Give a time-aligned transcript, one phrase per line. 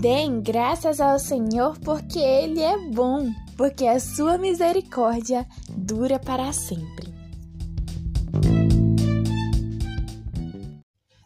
[0.00, 7.12] Deem graças ao Senhor porque Ele é bom, porque a sua misericórdia dura para sempre.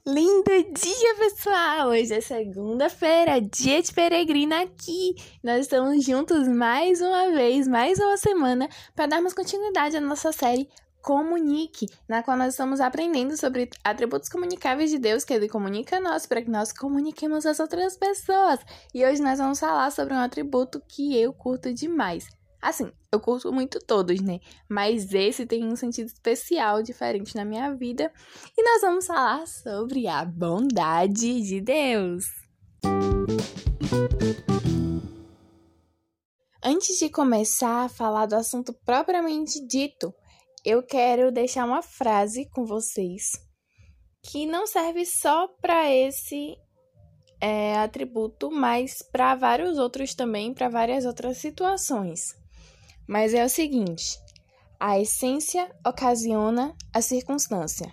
[0.06, 1.88] Lindo dia, pessoal!
[1.88, 5.16] Hoje é segunda-feira, dia de peregrina aqui.
[5.44, 10.66] Nós estamos juntos mais uma vez, mais uma semana, para darmos continuidade à nossa série
[11.02, 16.00] Comunique, na qual nós estamos aprendendo sobre atributos comunicáveis de Deus que Ele comunica a
[16.00, 18.60] nós para que nós comuniquemos às outras pessoas.
[18.94, 22.24] E hoje nós vamos falar sobre um atributo que eu curto demais.
[22.62, 24.38] Assim, eu curto muito todos, né?
[24.68, 28.12] Mas esse tem um sentido especial, diferente na minha vida.
[28.56, 32.24] E nós vamos falar sobre a bondade de Deus.
[36.64, 40.14] Antes de começar a falar do assunto propriamente dito,
[40.64, 43.30] eu quero deixar uma frase com vocês
[44.22, 46.56] que não serve só para esse
[47.40, 52.20] é, atributo, mas para vários outros também, para várias outras situações.
[53.08, 54.20] Mas é o seguinte:
[54.78, 57.92] a essência ocasiona a circunstância.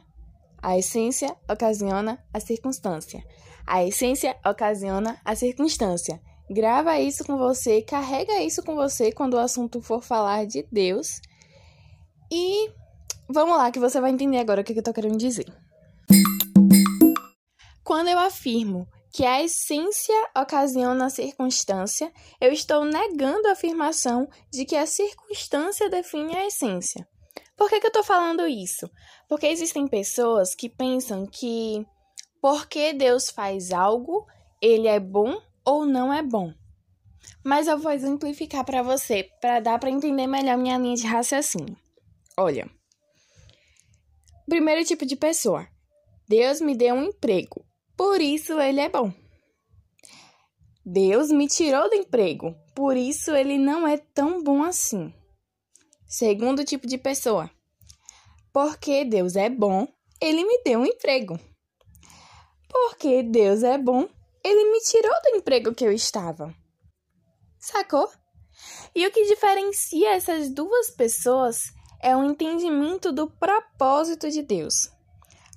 [0.62, 3.24] A essência ocasiona a circunstância.
[3.66, 6.22] A essência ocasiona a circunstância.
[6.52, 11.22] Grava isso com você, carrega isso com você quando o assunto for falar de Deus
[12.32, 12.72] e
[13.28, 15.46] vamos lá, que você vai entender agora o que eu tô querendo dizer.
[17.84, 24.66] Quando eu afirmo que a essência ocasiona a circunstância, eu estou negando a afirmação de
[24.66, 27.08] que a circunstância define a essência.
[27.58, 28.90] Por que, que eu estou falando isso?
[29.28, 31.86] Porque existem pessoas que pensam que
[32.42, 34.26] porque Deus faz algo,
[34.62, 36.54] ele é bom ou não é bom.
[37.44, 41.76] Mas eu vou exemplificar para você, para dar para entender melhor minha linha de raciocínio.
[42.42, 42.70] Olha,
[44.48, 45.68] primeiro tipo de pessoa.
[46.26, 47.66] Deus me deu um emprego,
[47.98, 49.12] por isso ele é bom.
[50.86, 55.14] Deus me tirou do emprego, por isso ele não é tão bom assim.
[56.08, 57.52] Segundo tipo de pessoa.
[58.54, 59.86] Porque Deus é bom,
[60.22, 61.38] ele me deu um emprego.
[62.70, 64.08] Porque Deus é bom,
[64.46, 66.56] ele me tirou do emprego que eu estava.
[67.60, 68.10] Sacou?
[68.96, 74.74] E o que diferencia essas duas pessoas é o entendimento do propósito de Deus.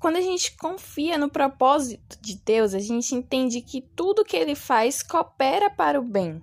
[0.01, 4.57] Quando a gente confia no propósito de Deus, a gente entende que tudo que ele
[4.57, 6.43] faz coopera para o bem.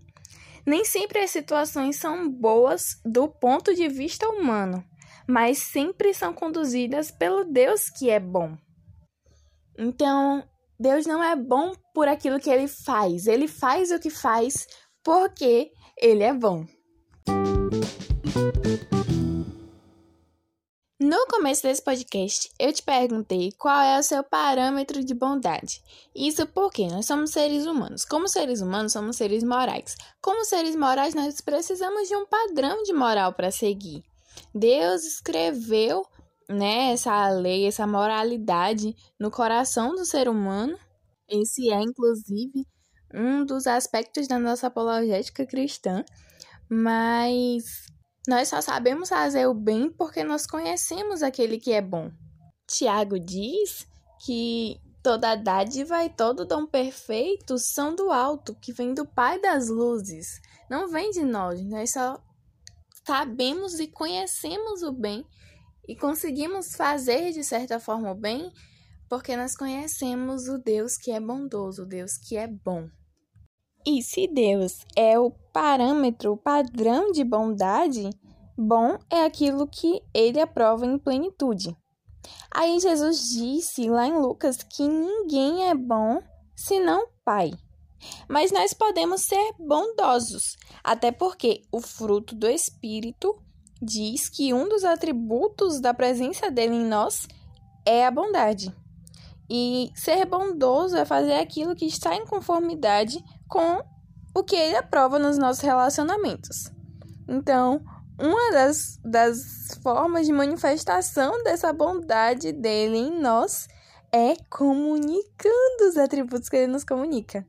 [0.66, 4.84] Nem sempre as situações são boas do ponto de vista humano,
[5.28, 8.58] mas sempre são conduzidas pelo Deus que é bom.
[9.78, 10.48] Então,
[10.80, 14.66] Deus não é bom por aquilo que ele faz, ele faz o que faz
[15.04, 15.72] porque
[16.02, 16.66] ele é bom.
[21.10, 25.82] No começo desse podcast, eu te perguntei qual é o seu parâmetro de bondade.
[26.16, 28.06] Isso porque nós somos seres humanos.
[28.06, 29.98] Como seres humanos, somos seres morais.
[30.22, 34.04] Como seres morais, nós precisamos de um padrão de moral para seguir.
[34.54, 36.06] Deus escreveu
[36.48, 40.78] né, essa lei, essa moralidade no coração do ser humano.
[41.28, 42.68] Esse é, inclusive,
[43.12, 46.06] um dos aspectos da nossa apologética cristã.
[46.70, 47.90] Mas
[48.30, 52.12] nós só sabemos fazer o bem porque nós conhecemos aquele que é bom.
[52.68, 53.88] Tiago diz
[54.24, 59.68] que toda dádiva e todo dom perfeito são do alto, que vem do Pai das
[59.68, 60.40] luzes.
[60.70, 62.24] Não vem de nós, nós só
[63.04, 65.26] sabemos e conhecemos o bem
[65.88, 68.54] e conseguimos fazer de certa forma o bem
[69.10, 72.88] porque nós conhecemos o Deus que é bondoso, o Deus que é bom.
[73.92, 78.08] E se Deus é o parâmetro, o padrão de bondade,
[78.56, 81.76] bom é aquilo que ele aprova em plenitude.
[82.52, 86.22] Aí Jesus disse lá em Lucas que ninguém é bom
[86.56, 87.50] senão Pai.
[88.30, 93.42] Mas nós podemos ser bondosos, até porque o fruto do Espírito
[93.82, 97.28] diz que um dos atributos da presença dele em nós
[97.84, 98.72] é a bondade.
[99.50, 103.18] E ser bondoso é fazer aquilo que está em conformidade
[103.48, 103.82] com
[104.36, 106.72] o que ele aprova nos nossos relacionamentos.
[107.28, 107.82] Então,
[108.20, 109.40] uma das, das
[109.82, 113.68] formas de manifestação dessa bondade dele em nós
[114.12, 117.46] é comunicando os atributos que ele nos comunica.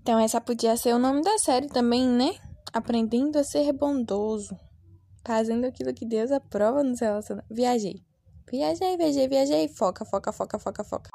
[0.00, 2.34] Então, essa podia ser o nome da série também, né?
[2.72, 4.54] Aprendendo a ser bondoso.
[5.24, 7.56] Fazendo aquilo que Deus aprova nos relacionamentos.
[7.56, 8.02] Viajei.
[8.50, 9.68] Viajei, viajei, viajei.
[9.68, 11.10] Foca, foca, foca, foca, foca.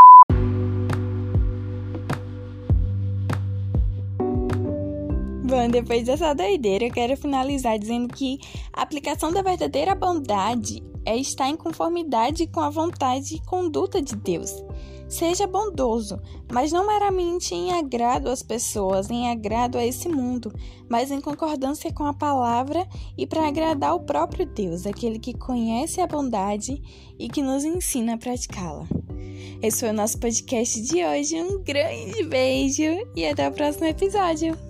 [5.49, 8.37] Bom, depois dessa doideira, eu quero finalizar dizendo que
[8.71, 14.15] a aplicação da verdadeira bondade é estar em conformidade com a vontade e conduta de
[14.15, 14.51] Deus.
[15.09, 16.21] Seja bondoso,
[16.51, 20.53] mas não meramente em agrado às pessoas, em agrado a esse mundo,
[20.87, 25.99] mas em concordância com a palavra e para agradar o próprio Deus, aquele que conhece
[25.99, 26.79] a bondade
[27.17, 28.87] e que nos ensina a praticá-la.
[29.61, 31.41] Esse foi o nosso podcast de hoje.
[31.41, 34.68] Um grande beijo e até o próximo episódio.